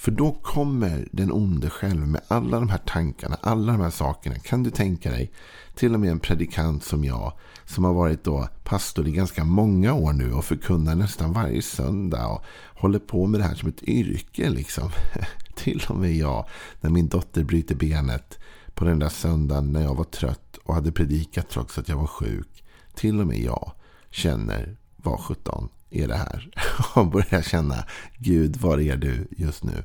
För 0.03 0.11
då 0.11 0.33
kommer 0.33 1.09
den 1.13 1.33
onde 1.33 1.71
själv 1.71 2.09
med 2.09 2.21
alla 2.29 2.61
de 2.61 2.69
här 2.69 2.79
tankarna, 2.87 3.37
alla 3.41 3.73
de 3.73 3.81
här 3.81 3.91
sakerna. 3.91 4.39
Kan 4.39 4.63
du 4.63 4.71
tänka 4.71 5.11
dig, 5.11 5.33
till 5.75 5.95
och 5.95 6.01
med 6.01 6.11
en 6.11 6.21
predikant 6.21 6.85
som 6.85 7.05
jag, 7.05 7.33
som 7.65 7.85
har 7.85 7.95
varit 7.95 8.25
då 8.25 8.49
pastor 8.65 9.09
i 9.09 9.13
ganska 9.13 9.45
många 9.45 9.95
år 9.95 10.13
nu 10.13 10.33
och 10.33 10.45
förkunnar 10.45 10.95
nästan 10.95 11.33
varje 11.33 11.63
söndag 11.63 12.27
och 12.27 12.45
håller 12.81 12.99
på 12.99 13.27
med 13.27 13.41
det 13.41 13.45
här 13.45 13.55
som 13.55 13.69
ett 13.69 13.83
yrke. 13.83 14.51
liksom. 14.51 14.91
till 15.57 15.83
och 15.89 15.97
med 15.97 16.17
jag, 16.17 16.49
när 16.81 16.91
min 16.91 17.09
dotter 17.09 17.45
bryter 17.45 17.75
benet 17.75 18.39
på 18.75 18.85
den 18.85 18.99
där 18.99 19.09
söndagen 19.09 19.73
när 19.73 19.83
jag 19.83 19.95
var 19.95 20.05
trött 20.05 20.59
och 20.65 20.75
hade 20.75 20.93
predikat 20.93 21.51
trots 21.51 21.79
att 21.79 21.89
jag 21.89 21.97
var 21.97 22.07
sjuk. 22.07 22.65
Till 22.95 23.21
och 23.21 23.27
med 23.27 23.39
jag 23.39 23.73
känner, 24.11 24.77
vad 24.97 25.21
sjutton 25.21 25.69
är 25.93 26.09
det 26.09 26.17
här? 26.17 26.51
Och 26.95 27.07
börjar 27.07 27.43
känna, 27.43 27.85
Gud, 28.19 28.57
var 28.57 28.81
är 28.81 28.97
du 28.97 29.29
just 29.31 29.65
nu? 29.65 29.85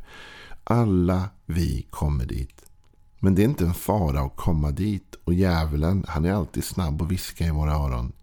Alla 0.63 1.29
vi 1.45 1.87
kommer 1.89 2.25
dit. 2.25 2.65
Men 3.19 3.35
det 3.35 3.41
är 3.41 3.45
inte 3.45 3.65
en 3.65 3.73
fara 3.73 4.21
att 4.21 4.35
komma 4.35 4.71
dit. 4.71 5.15
Och 5.23 5.33
djävulen, 5.33 6.05
han 6.07 6.25
är 6.25 6.31
alltid 6.33 6.63
snabb 6.63 7.01
att 7.01 7.11
viska 7.11 7.45
i 7.45 7.51
våra 7.51 7.73
öron. 7.73 8.13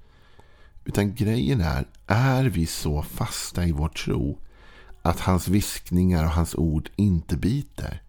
Utan 0.85 1.15
grejen 1.15 1.61
är, 1.61 1.87
är 2.07 2.45
vi 2.45 2.67
så 2.67 3.03
fasta 3.03 3.67
i 3.67 3.73
vår 3.73 3.89
tro 3.89 4.39
att 5.03 5.21
hans 5.21 5.49
viskningar 5.49 6.25
och 6.25 6.31
hans 6.31 6.55
ord 6.55 6.91
inte 6.97 7.37
biter? 7.37 8.03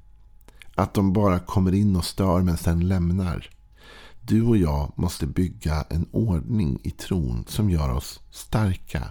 Att 0.75 0.93
de 0.93 1.13
bara 1.13 1.39
kommer 1.39 1.73
in 1.73 1.95
och 1.95 2.05
stör 2.05 2.41
men 2.41 2.57
sen 2.57 2.87
lämnar? 2.87 3.49
Du 4.21 4.41
och 4.41 4.57
jag 4.57 4.91
måste 4.95 5.27
bygga 5.27 5.85
en 5.89 6.05
ordning 6.11 6.79
i 6.83 6.91
tron 6.91 7.45
som 7.47 7.69
gör 7.69 7.89
oss 7.89 8.19
starka. 8.31 9.03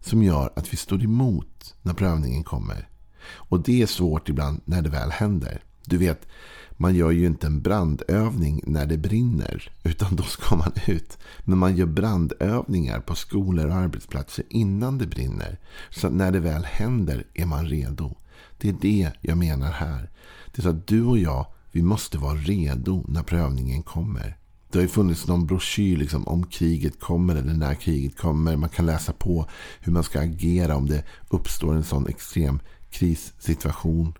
Som 0.00 0.22
gör 0.22 0.52
att 0.56 0.72
vi 0.72 0.76
står 0.76 1.02
emot 1.02 1.74
när 1.82 1.94
prövningen 1.94 2.44
kommer. 2.44 2.88
Och 3.32 3.62
det 3.62 3.82
är 3.82 3.86
svårt 3.86 4.28
ibland 4.28 4.60
när 4.64 4.82
det 4.82 4.90
väl 4.90 5.10
händer. 5.10 5.62
Du 5.84 5.98
vet, 5.98 6.26
man 6.72 6.94
gör 6.94 7.10
ju 7.10 7.26
inte 7.26 7.46
en 7.46 7.62
brandövning 7.62 8.60
när 8.66 8.86
det 8.86 8.98
brinner. 8.98 9.72
Utan 9.82 10.16
då 10.16 10.22
ska 10.22 10.56
man 10.56 10.72
ut. 10.86 11.18
Men 11.44 11.58
man 11.58 11.76
gör 11.76 11.86
brandövningar 11.86 13.00
på 13.00 13.14
skolor 13.14 13.66
och 13.66 13.74
arbetsplatser 13.74 14.44
innan 14.48 14.98
det 14.98 15.06
brinner. 15.06 15.58
Så 15.90 16.06
att 16.06 16.12
när 16.12 16.32
det 16.32 16.40
väl 16.40 16.64
händer 16.64 17.24
är 17.34 17.46
man 17.46 17.66
redo. 17.66 18.16
Det 18.58 18.68
är 18.68 18.76
det 18.80 19.10
jag 19.20 19.38
menar 19.38 19.72
här. 19.72 20.10
Det 20.46 20.60
är 20.60 20.62
så 20.62 20.68
att 20.68 20.86
du 20.86 21.04
och 21.04 21.18
jag, 21.18 21.46
vi 21.72 21.82
måste 21.82 22.18
vara 22.18 22.34
redo 22.34 23.04
när 23.08 23.22
prövningen 23.22 23.82
kommer. 23.82 24.36
Det 24.70 24.78
har 24.78 24.82
ju 24.82 24.88
funnits 24.88 25.26
någon 25.26 25.46
broschyr 25.46 25.96
liksom, 25.96 26.28
om 26.28 26.46
kriget 26.46 27.00
kommer 27.00 27.36
eller 27.36 27.52
när 27.52 27.74
kriget 27.74 28.16
kommer. 28.16 28.56
Man 28.56 28.68
kan 28.68 28.86
läsa 28.86 29.12
på 29.12 29.46
hur 29.80 29.92
man 29.92 30.04
ska 30.04 30.20
agera 30.20 30.76
om 30.76 30.86
det 30.86 31.04
uppstår 31.28 31.74
en 31.74 31.84
sån 31.84 32.06
extrem 32.06 32.60
krissituation. 32.90 34.12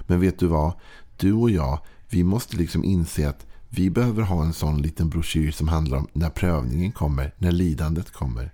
Men 0.00 0.20
vet 0.20 0.38
du 0.38 0.46
vad? 0.46 0.72
Du 1.16 1.32
och 1.32 1.50
jag, 1.50 1.78
vi 2.08 2.24
måste 2.24 2.56
liksom 2.56 2.84
inse 2.84 3.28
att 3.28 3.46
vi 3.68 3.90
behöver 3.90 4.22
ha 4.22 4.44
en 4.44 4.52
sån 4.52 4.82
liten 4.82 5.08
broschyr 5.08 5.50
som 5.50 5.68
handlar 5.68 5.98
om 5.98 6.08
när 6.12 6.30
prövningen 6.30 6.92
kommer, 6.92 7.34
när 7.38 7.52
lidandet 7.52 8.10
kommer. 8.10 8.52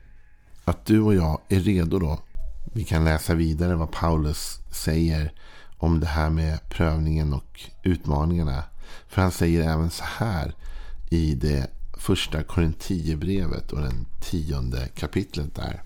Att 0.65 0.87
du 0.87 1.01
och 1.01 1.15
jag 1.15 1.41
är 1.49 1.61
redo 1.61 1.99
då. 1.99 2.19
Vi 2.73 2.85
kan 2.85 3.05
läsa 3.05 3.35
vidare 3.35 3.75
vad 3.75 3.91
Paulus 3.91 4.59
säger 4.71 5.33
om 5.79 6.01
det 6.01 6.07
här 6.07 6.31
med 6.31 6.69
prövningen 6.69 7.33
och 7.33 7.61
utmaningarna. 7.83 8.65
För 9.09 9.23
han 9.23 9.31
säger 9.31 9.71
även 9.71 9.91
så 9.91 10.05
här 10.05 10.55
i 11.11 11.35
det 11.35 11.71
första 11.97 12.43
Korintierbrevet 12.43 13.73
och 13.73 13.81
den 13.81 14.07
tionde 14.21 14.89
kapitlet 14.95 15.55
där. 15.55 15.83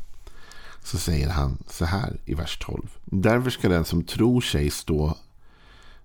Så 0.85 0.99
säger 0.99 1.29
han 1.29 1.59
så 1.69 1.85
här 1.85 2.21
i 2.25 2.35
vers 2.35 2.59
12. 2.59 2.89
Därför 3.05 3.51
ska 3.51 3.69
den 3.69 3.85
som 3.85 4.05
tror 4.05 4.41
sig 4.41 4.71
stå, 4.71 5.17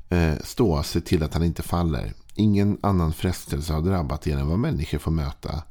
eh, 0.09 0.35
stå 0.43 0.83
se 0.83 1.01
till 1.01 1.23
att 1.23 1.33
han 1.33 1.43
inte 1.43 1.63
faller. 1.63 2.13
Ingen 2.35 2.77
annan 2.81 3.13
frestelse 3.13 3.73
har 3.73 3.81
drabbat 3.81 4.27
er 4.27 4.37
än 4.37 4.47
vad 4.47 4.59
människor 4.59 4.97
får 4.97 5.11
möta. 5.11 5.63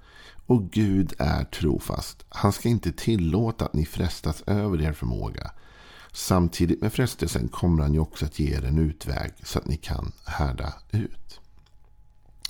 Och 0.46 0.70
Gud 0.70 1.12
är 1.18 1.44
trofast. 1.44 2.24
Han 2.28 2.52
ska 2.52 2.68
inte 2.68 2.92
tillåta 2.92 3.64
att 3.64 3.74
ni 3.74 3.86
frestas 3.86 4.42
över 4.46 4.82
er 4.82 4.92
förmåga. 4.92 5.50
Samtidigt 6.12 6.80
med 6.80 6.92
frestelsen 6.92 7.48
kommer 7.48 7.82
han 7.82 7.94
ju 7.94 8.00
också 8.00 8.24
att 8.24 8.38
ge 8.38 8.54
er 8.54 8.64
en 8.64 8.78
utväg 8.78 9.32
så 9.42 9.58
att 9.58 9.66
ni 9.66 9.76
kan 9.76 10.12
härda 10.24 10.74
ut. 10.90 11.40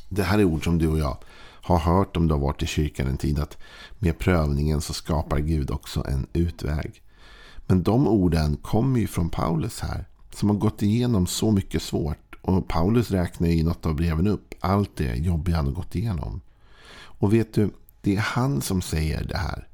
Det 0.08 0.22
här 0.22 0.38
är 0.38 0.44
ord 0.44 0.64
som 0.64 0.78
du 0.78 0.88
och 0.88 0.98
jag 0.98 1.16
har 1.64 1.78
hört 1.78 2.16
om 2.16 2.28
du 2.28 2.34
har 2.34 2.40
varit 2.40 2.62
i 2.62 2.66
kyrkan 2.66 3.06
en 3.06 3.16
tid. 3.16 3.38
Att 3.38 3.58
med 3.98 4.18
prövningen 4.18 4.80
så 4.80 4.94
skapar 4.94 5.38
Gud 5.38 5.70
också 5.70 6.04
en 6.08 6.26
utväg. 6.32 7.02
Men 7.66 7.82
de 7.82 8.08
orden 8.08 8.56
kommer 8.56 9.00
ju 9.00 9.06
från 9.06 9.30
Paulus 9.30 9.80
här. 9.80 10.04
Som 10.34 10.50
har 10.50 10.56
gått 10.56 10.82
igenom 10.82 11.26
så 11.26 11.50
mycket 11.50 11.82
svårt. 11.82 12.36
Och 12.40 12.68
Paulus 12.68 13.10
räknar 13.10 13.48
i 13.48 13.62
något 13.62 13.86
av 13.86 13.94
breven 13.94 14.26
upp 14.26 14.54
allt 14.60 14.96
det 14.96 15.14
jobbiga 15.14 15.56
han 15.56 15.66
har 15.66 15.72
gått 15.72 15.94
igenom. 15.94 16.40
Och 16.96 17.32
vet 17.32 17.54
du, 17.54 17.70
det 18.00 18.16
är 18.16 18.20
han 18.20 18.62
som 18.62 18.82
säger 18.82 19.24
det 19.24 19.36
här. 19.36 19.68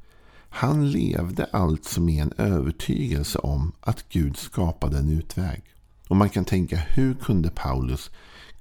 Han 0.48 0.90
levde 0.90 1.44
alltså 1.44 2.00
med 2.00 2.22
en 2.22 2.32
övertygelse 2.36 3.38
om 3.38 3.72
att 3.80 4.04
Gud 4.08 4.36
skapade 4.36 4.98
en 4.98 5.08
utväg. 5.08 5.62
Och 6.08 6.16
man 6.16 6.28
kan 6.28 6.44
tänka, 6.44 6.76
hur 6.76 7.14
kunde 7.14 7.50
Paulus 7.50 8.10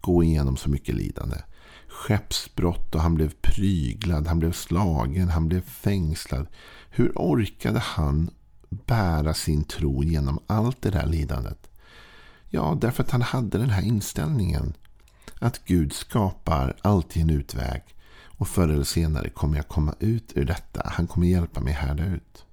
gå 0.02 0.24
igenom 0.24 0.58
så 0.58 0.70
mycket 0.70 0.96
lidande? 0.96 1.38
Skeppsbrott 1.90 2.96
och 2.96 3.02
han 3.02 3.16
blev 3.16 3.34
pryglad, 3.42 4.28
han 4.28 4.40
blev 4.40 4.52
slagen, 4.52 5.30
han 5.30 5.48
blev 5.48 5.62
fängslad. 5.62 6.48
Hur 6.90 7.12
orkade 7.16 7.80
han 7.80 8.30
bära 8.70 9.34
sin 9.34 9.64
tro 9.64 10.04
genom 10.04 10.40
allt 10.48 10.82
det 10.82 10.90
där 10.90 11.06
lidandet? 11.06 11.70
Ja, 12.50 12.78
därför 12.82 13.04
att 13.04 13.12
han 13.12 13.22
hade 13.22 13.58
den 13.58 13.70
här 13.70 13.82
inställningen. 13.82 14.74
Att 15.40 15.66
Gud 15.66 15.94
skapar 15.94 16.76
alltid 16.82 17.22
en 17.22 17.30
utväg. 17.30 17.84
Och 18.24 18.48
förr 18.48 18.70
eller 18.70 18.84
senare 18.84 19.30
kommer 19.30 19.56
jag 19.56 19.68
komma 19.68 19.96
ut 20.00 20.32
ur 20.36 20.46
detta. 20.46 20.82
Han 20.86 21.08
kommer 21.08 21.28
hjälpa 21.28 21.62
mig 21.62 21.74
härda 21.74 22.06
ut. 22.06 22.46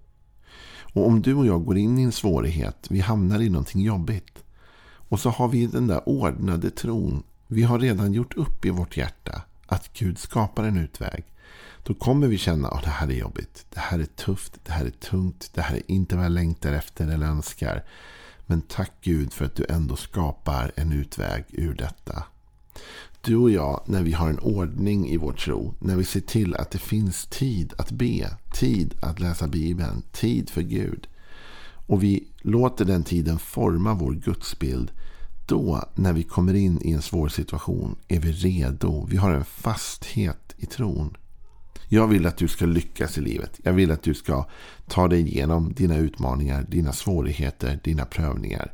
Och 0.95 1.07
om 1.07 1.23
du 1.23 1.35
och 1.35 1.47
jag 1.47 1.65
går 1.65 1.77
in 1.77 1.99
i 1.99 2.03
en 2.03 2.13
svårighet, 2.13 2.87
vi 2.91 3.01
hamnar 3.01 3.41
i 3.41 3.49
någonting 3.49 3.83
jobbigt. 3.83 4.45
Och 5.09 5.21
så 5.21 5.31
har 5.31 5.49
vi 5.49 5.67
den 5.67 5.87
där 5.87 6.09
ordnade 6.09 6.71
tron 6.71 7.23
vi 7.47 7.63
har 7.63 7.79
redan 7.79 8.13
gjort 8.13 8.35
upp 8.35 8.65
i 8.65 8.71
vårt 8.71 8.97
hjärta 8.97 9.43
att 9.67 9.93
Gud 9.93 10.19
skapar 10.19 10.65
en 10.65 10.79
utväg. 10.79 11.25
Då 11.83 11.95
kommer 11.95 12.27
vi 12.27 12.39
känna 12.39 12.69
att 12.69 12.85
det 12.85 12.91
här 12.91 13.09
är 13.09 13.13
jobbigt. 13.13 13.67
Det 13.71 13.81
här 13.81 13.99
är 13.99 14.05
tufft. 14.05 14.61
Det 14.65 14.73
här 14.73 14.85
är 14.85 14.91
tungt. 14.91 15.51
Det 15.55 15.63
här 15.63 15.77
är 15.77 15.83
inte 15.87 16.17
vad 16.17 16.25
jag 16.25 16.33
längtar 16.33 16.73
efter 16.73 17.09
eller 17.09 17.27
önskar. 17.27 17.85
Men 18.47 18.61
tack 18.61 18.93
Gud 19.01 19.33
för 19.33 19.45
att 19.45 19.57
du 19.57 19.67
ändå 19.69 19.97
skapar 19.97 20.73
en 20.77 20.93
utväg 20.93 21.45
ur 21.49 21.75
detta. 21.75 22.25
Du 23.21 23.37
och 23.37 23.51
jag, 23.51 23.83
när 23.87 24.03
vi 24.03 24.13
har 24.13 24.29
en 24.29 24.39
ordning 24.39 25.09
i 25.09 25.17
vår 25.17 25.33
tro, 25.33 25.75
när 25.79 25.97
vi 25.97 26.05
ser 26.05 26.21
till 26.21 26.55
att 26.55 26.71
det 26.71 26.79
finns 26.79 27.27
tid 27.27 27.73
att 27.79 27.91
be, 27.91 28.31
tid 28.53 28.95
att 29.01 29.21
läsa 29.21 29.47
Bibeln, 29.47 30.03
tid 30.13 30.51
för 30.51 30.63
Gud. 30.63 31.09
Och 31.87 32.03
vi 32.03 32.29
låter 32.39 32.85
den 32.85 33.05
tiden 33.05 33.39
forma 33.39 33.95
vår 33.95 34.13
gudsbild. 34.13 34.93
Då, 35.47 35.83
när 35.95 36.13
vi 36.13 36.23
kommer 36.23 36.55
in 36.55 36.81
i 36.83 36.93
en 36.93 37.03
svår 37.03 37.29
situation, 37.29 37.97
är 38.09 38.21
vi 38.21 38.33
redo. 38.33 39.07
Vi 39.11 39.17
har 39.17 39.31
en 39.31 39.45
fasthet 39.45 40.55
i 40.57 40.67
tron. 40.67 41.17
Jag 41.89 42.07
vill 42.07 42.27
att 42.27 42.37
du 42.37 42.49
ska 42.49 42.67
lyckas 42.67 43.19
i 43.19 43.21
livet. 43.21 43.61
Jag 43.63 43.73
vill 43.73 43.91
att 43.91 44.03
du 44.03 44.15
ska 44.15 44.47
ta 44.87 45.09
dig 45.09 45.21
igenom 45.21 45.73
dina 45.73 45.97
utmaningar, 45.97 46.67
dina 46.69 46.93
svårigheter, 46.93 47.81
dina 47.85 48.05
prövningar. 48.05 48.73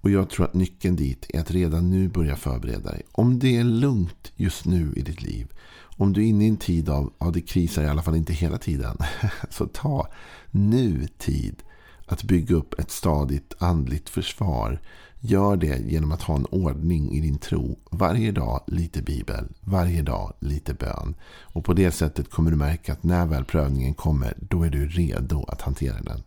Och 0.00 0.10
jag 0.10 0.30
tror 0.30 0.46
att 0.46 0.54
nyckeln 0.54 0.96
dit 0.96 1.26
är 1.28 1.40
att 1.40 1.50
redan 1.50 1.90
nu 1.90 2.08
börja 2.08 2.36
förbereda 2.36 2.90
dig. 2.90 3.02
Om 3.12 3.38
det 3.38 3.56
är 3.56 3.64
lugnt 3.64 4.32
just 4.36 4.64
nu 4.64 4.92
i 4.96 5.02
ditt 5.02 5.22
liv. 5.22 5.52
Om 5.96 6.12
du 6.12 6.22
är 6.22 6.26
inne 6.26 6.44
i 6.44 6.48
en 6.48 6.56
tid 6.56 6.88
av, 6.88 7.12
ja 7.18 7.30
det 7.30 7.40
krisar 7.40 7.82
i 7.82 7.88
alla 7.88 8.02
fall 8.02 8.16
inte 8.16 8.32
hela 8.32 8.58
tiden. 8.58 8.96
Så 9.50 9.66
ta 9.66 10.08
nu 10.50 11.08
tid 11.18 11.62
att 12.06 12.22
bygga 12.22 12.56
upp 12.56 12.78
ett 12.78 12.90
stadigt 12.90 13.54
andligt 13.58 14.08
försvar. 14.08 14.80
Gör 15.20 15.56
det 15.56 15.78
genom 15.78 16.12
att 16.12 16.22
ha 16.22 16.34
en 16.36 16.46
ordning 16.46 17.12
i 17.12 17.20
din 17.20 17.38
tro. 17.38 17.78
Varje 17.90 18.32
dag 18.32 18.60
lite 18.66 19.02
bibel, 19.02 19.48
varje 19.60 20.02
dag 20.02 20.32
lite 20.38 20.74
bön. 20.74 21.14
Och 21.42 21.64
på 21.64 21.72
det 21.72 21.90
sättet 21.90 22.30
kommer 22.30 22.50
du 22.50 22.56
märka 22.56 22.92
att 22.92 23.02
när 23.02 23.26
väl 23.26 23.44
prövningen 23.44 23.94
kommer, 23.94 24.34
då 24.40 24.62
är 24.62 24.70
du 24.70 24.88
redo 24.88 25.44
att 25.48 25.62
hantera 25.62 26.02
den. 26.02 26.22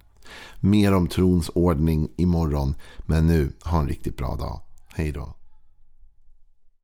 Mer 0.59 0.93
om 0.93 1.07
trons 1.07 1.49
ordning 1.55 2.09
imorgon. 2.15 2.75
Men 3.05 3.27
nu, 3.27 3.51
ha 3.63 3.79
en 3.79 3.87
riktigt 3.87 4.17
bra 4.17 4.35
dag. 4.35 4.61
Hej 4.93 5.11
då. 5.11 5.35